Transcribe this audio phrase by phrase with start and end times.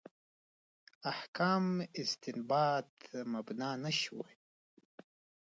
[1.13, 1.65] احکام
[2.01, 2.91] استنباط
[3.31, 4.31] مبنا نه شوي.